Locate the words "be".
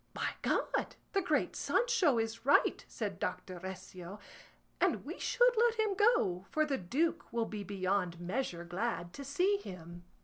7.45-7.63